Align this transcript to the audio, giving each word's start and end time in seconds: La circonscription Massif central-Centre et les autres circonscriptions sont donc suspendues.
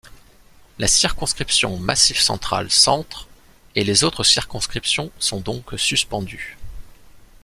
La 0.79 0.87
circonscription 0.87 1.77
Massif 1.77 2.19
central-Centre 2.21 3.27
et 3.75 3.83
les 3.83 4.03
autres 4.03 4.23
circonscriptions 4.23 5.11
sont 5.19 5.41
donc 5.41 5.79
suspendues. 5.79 6.57